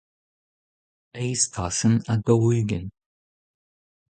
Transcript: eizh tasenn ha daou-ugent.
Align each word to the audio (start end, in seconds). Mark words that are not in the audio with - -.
eizh 1.21 1.47
tasenn 1.53 1.95
ha 2.07 2.13
daou-ugent. 2.25 2.89